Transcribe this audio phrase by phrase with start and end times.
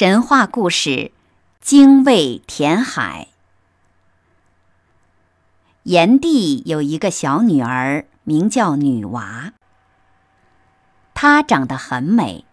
[0.00, 0.90] 神话故事
[1.60, 3.28] 《精卫填海》。
[5.82, 9.52] 炎帝有一个小女儿，名叫女娃。
[11.12, 12.46] 她长得很美，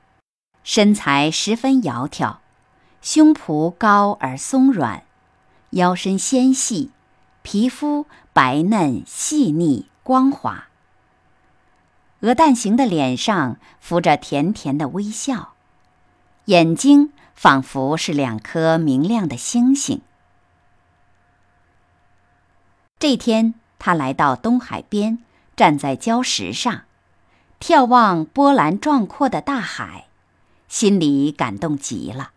[0.66, 2.40] 身材十分窈窕，
[3.02, 5.04] 胸脯高而松软，
[5.70, 6.92] 腰身纤细，
[7.44, 10.68] 皮肤白嫩细腻光滑，
[12.20, 15.54] 鹅蛋形的脸上浮着甜甜的微笑，
[16.48, 17.14] 眼睛。
[17.38, 20.02] 仿佛是两颗明亮的星星。
[22.98, 25.20] 这天，他来到东海边，
[25.56, 26.86] 站在礁石上，
[27.60, 30.08] 眺望波澜壮阔的大海，
[30.68, 32.32] 心里感动极了。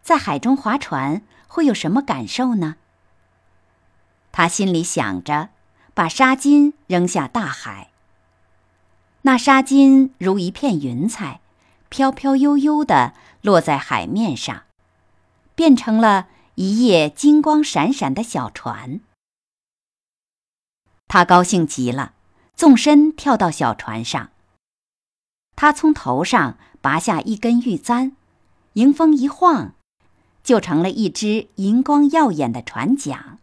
[0.00, 2.76] 在海中划船会有什么感受呢？
[4.32, 5.50] 他心里想着，
[5.92, 7.90] 把纱巾扔下大海。
[9.20, 11.42] 那纱巾如一片云彩，
[11.90, 13.12] 飘飘悠悠的。
[13.42, 14.62] 落在海面上，
[15.54, 19.00] 变成了一叶金光闪闪的小船。
[21.06, 22.14] 他高兴极了，
[22.54, 24.30] 纵身跳到小船上。
[25.54, 28.16] 他从头上拔下一根玉簪，
[28.72, 29.74] 迎风一晃，
[30.42, 33.38] 就成了一只银光耀眼的船桨。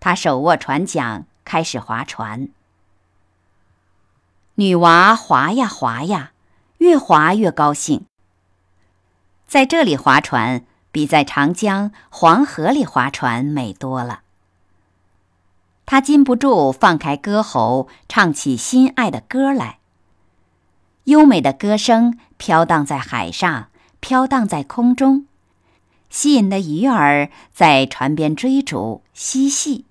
[0.00, 2.48] 他手握船桨，开始划船。
[4.56, 6.32] 女娃划呀划呀，
[6.78, 8.06] 越划越高兴。
[9.50, 14.20] 在这里划船，比在长江、黄河里划船美多了。
[15.84, 19.78] 他禁不住放开歌喉，唱起心爱的歌来。
[21.06, 25.26] 优美的歌声飘荡在海上，飘荡在空中，
[26.08, 29.84] 吸引的鱼儿在船边追逐嬉戏，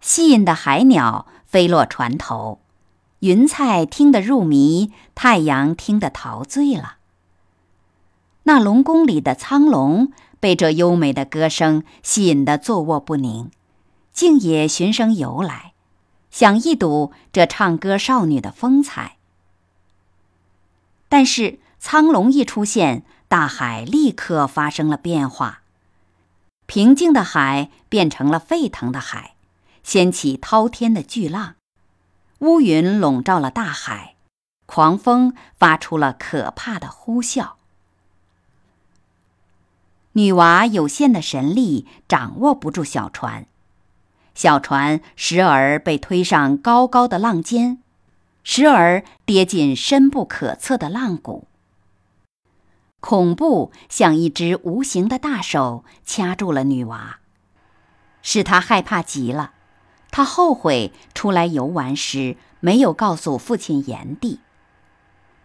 [0.00, 2.62] 吸引的海鸟飞落船头，
[3.18, 6.94] 云彩听得入迷，太阳听得陶醉了。
[8.44, 13.50] 那龙宫里的苍龙被这优美的歌声吸引得坐卧不宁，
[14.12, 15.74] 竟也循声游来，
[16.30, 19.16] 想一睹这唱歌少女的风采。
[21.08, 25.62] 但是苍龙一出现，大海立刻发生了变化，
[26.66, 29.34] 平静的海变成了沸腾的海，
[29.84, 31.54] 掀起滔天的巨浪，
[32.40, 34.16] 乌云笼罩了大海，
[34.66, 37.52] 狂风发出了可怕的呼啸。
[40.14, 43.46] 女娃有限的神力掌握不住小船，
[44.34, 47.78] 小船时而被推上高高的浪尖，
[48.42, 51.48] 时而跌进深不可测的浪谷。
[53.00, 57.18] 恐怖像一只无形的大手掐住了女娃，
[58.22, 59.52] 使她害怕极了。
[60.10, 64.40] 她后悔出来游玩时没有告诉父亲炎帝，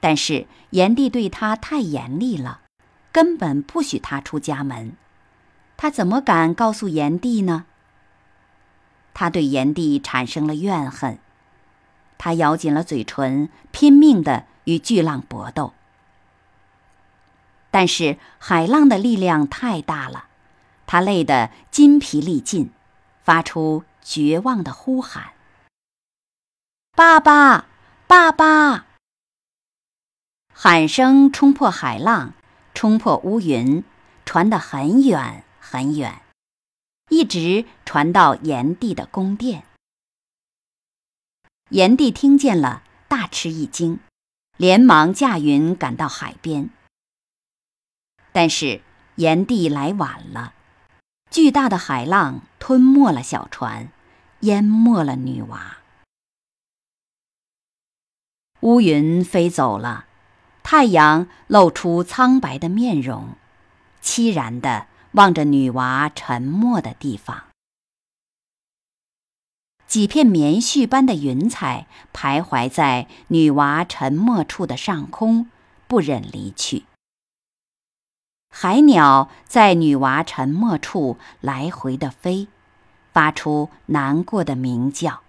[0.02, 2.62] 但是炎帝对她太严厉了。
[3.12, 4.96] 根本不许他出家门，
[5.76, 7.66] 他怎么敢告诉炎帝呢？
[9.14, 11.18] 他对炎帝产生了怨恨，
[12.18, 15.74] 他咬紧了嘴唇，拼命的与巨浪搏斗。
[17.72, 20.26] 但是海浪的力量太大了，
[20.86, 22.72] 他累得筋疲力尽，
[23.24, 25.34] 发出绝望的呼喊
[26.96, 27.66] ：“爸爸，
[28.08, 28.86] 爸爸！”
[30.54, 32.34] 喊声冲破海浪。
[32.78, 33.84] 冲破乌云，
[34.24, 36.22] 传得很远很远，
[37.10, 39.64] 一直传到炎帝的宫殿。
[41.70, 44.00] 炎帝听见了，大吃一惊，
[44.58, 46.70] 连忙驾云赶到海边。
[48.32, 48.84] 但是
[49.16, 50.54] 炎帝来晚了，
[51.32, 53.92] 巨大的海浪吞没了小船，
[54.42, 55.78] 淹没了女娃。
[58.60, 60.07] 乌云飞走了。
[60.70, 63.36] 太阳露出苍白的面容，
[64.04, 67.44] 凄然地望着女娃沉默的地方。
[69.88, 75.50] 几片棉絮般的云彩徘徊在女娃沉默处的上空，
[75.88, 76.84] 不忍离去。
[78.50, 82.50] 海鸟在女娃沉默处来回的飞，
[83.14, 85.22] 发出难过的鸣叫。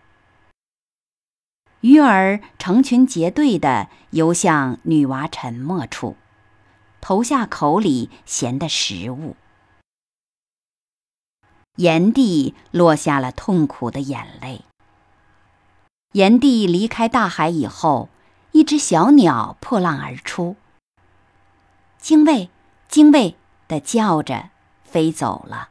[1.89, 6.17] 鱼儿成群结队地游向女娃沉默处，
[7.01, 9.37] 投下口里咸的食物。
[11.77, 14.67] 炎帝落下了痛苦的眼泪。
[16.13, 18.11] 炎帝离开大海以后，
[18.53, 20.57] 一只小鸟破浪而出，
[21.97, 22.51] 精卫，
[22.87, 23.35] 精卫
[23.67, 24.51] 的叫着
[24.85, 25.71] 飞走了。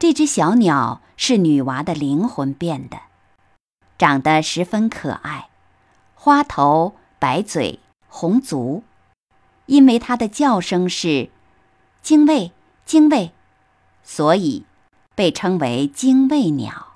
[0.00, 3.02] 这只小鸟是女娃的灵魂变的。
[3.98, 5.48] 长得十分可爱，
[6.14, 8.84] 花头、白嘴、红足，
[9.66, 11.30] 因为它的叫声是
[12.00, 12.52] “精卫，
[12.86, 13.32] 精卫”，
[14.04, 14.64] 所以
[15.16, 16.86] 被称为精卫鸟。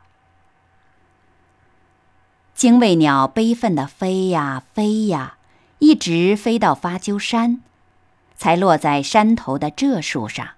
[2.55, 5.35] 精卫鸟悲愤地飞呀飞呀，
[5.81, 7.61] 一直飞到发鸠山，
[8.37, 10.51] 才落在山头的这树上。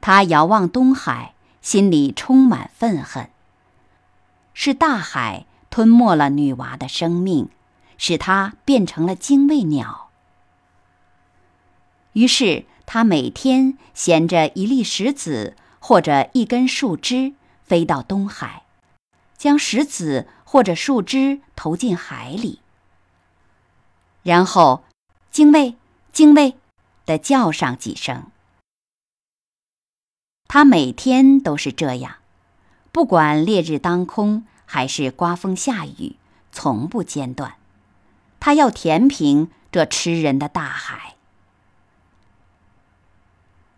[0.00, 3.28] 它遥望东海，心里充满愤恨。
[4.54, 7.48] 是大海吞没了女娃的生命，
[7.96, 10.10] 使她变成了精卫鸟。
[12.12, 18.64] 于是，他每天衔着一粒石子或者一根树枝飞到东海，
[19.38, 22.58] 将石子或者树枝投进海里，
[24.24, 24.82] 然后
[25.30, 25.76] “精卫，
[26.12, 26.56] 精卫”
[27.06, 28.24] 的叫上几声。
[30.48, 32.16] 他每天都是这样。
[32.92, 36.16] 不管烈日当空还是刮风下雨，
[36.50, 37.54] 从不间断。
[38.40, 41.16] 他要填平这吃人的大海。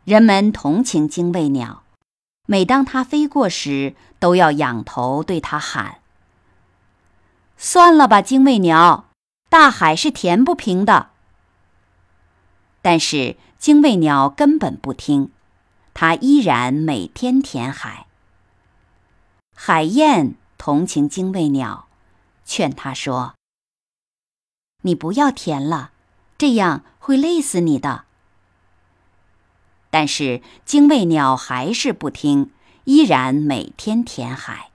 [0.04, 1.82] 人们同情精卫鸟，
[2.46, 5.98] 每当它飞过时，都要仰头对它喊
[7.56, 9.10] ：“算了吧，精卫鸟，
[9.48, 11.10] 大海是填不平的。”
[12.82, 15.30] 但是精卫鸟根本不听，
[15.94, 18.06] 它依然每天填海。
[19.64, 21.86] 海燕同情精卫鸟，
[22.44, 23.36] 劝他说
[24.82, 25.92] ：“你不要填了，
[26.36, 28.06] 这样会累死你的。”
[29.88, 32.50] 但是精卫鸟还是不听，
[32.86, 34.72] 依然每天填海。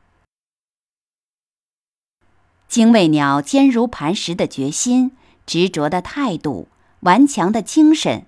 [2.69, 6.69] 精卫鸟坚如磐石的决心、执着的态度、
[7.01, 8.25] 顽强的精神，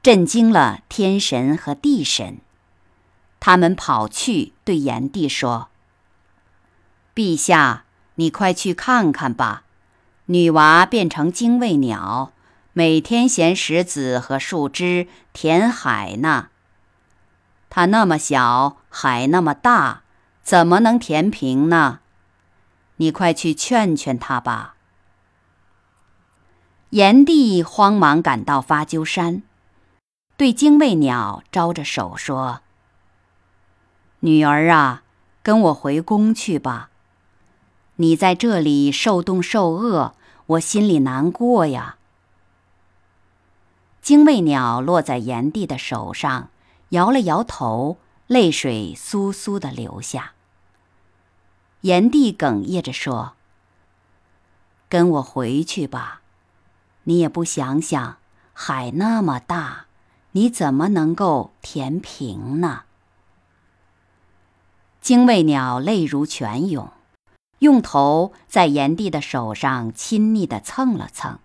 [0.00, 2.38] 震惊了天神和地神。
[3.40, 5.70] 他们跑去对炎帝说。
[7.14, 9.64] 陛下，你快去看看吧，
[10.26, 12.32] 女娃变成精卫鸟，
[12.72, 16.48] 每天衔石子和树枝填海呢。
[17.68, 20.02] 它那么小，海那么大，
[20.42, 22.00] 怎么能填平呢？
[22.96, 24.74] 你快去劝劝他吧。
[26.90, 29.42] 炎帝慌忙赶到发鸠山，
[30.36, 32.60] 对精卫鸟招着手说
[34.20, 35.02] ：“女儿啊，
[35.42, 36.90] 跟我回宫去吧。”
[38.02, 40.16] 你在这里受冻受饿，
[40.46, 41.98] 我心里难过呀。
[44.00, 46.50] 精卫鸟落在炎帝的手上，
[46.88, 50.32] 摇了摇头，泪水簌簌的流下。
[51.82, 53.34] 炎帝哽咽着说
[54.90, 56.22] ：“跟我回去吧，
[57.04, 58.16] 你也不想想，
[58.52, 59.86] 海那么大，
[60.32, 62.82] 你怎么能够填平呢？”
[65.00, 66.91] 精卫鸟泪如泉涌。
[67.62, 71.38] 用头在炎帝的手上亲昵地蹭了蹭，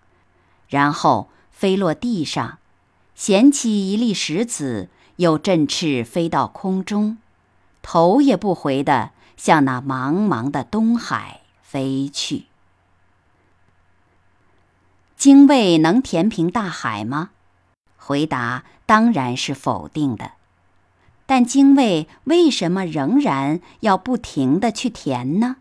[0.68, 2.58] 然后飞落地上，
[3.14, 7.18] 捡起一粒石子，又振翅飞到空中，
[7.82, 12.46] 头也不回地向那茫茫的东海飞去。
[15.16, 17.30] 精卫能填平大海吗？
[17.96, 20.32] 回答当然是否定的。
[21.26, 25.58] 但精卫为什么仍然要不停地去填呢？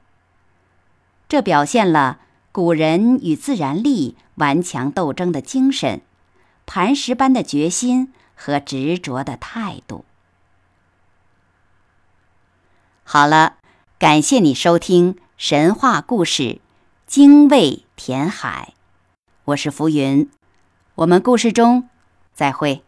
[1.29, 2.19] 这表现了
[2.51, 6.01] 古人与自然力顽强斗争的精神，
[6.65, 10.05] 磐石般的决心和执着的态度。
[13.03, 13.57] 好了，
[14.00, 16.43] 感谢你收听神话故事
[17.05, 18.74] 《精卫填海》，
[19.46, 20.29] 我是浮云，
[20.96, 21.89] 我们故事中
[22.34, 22.84] 再会。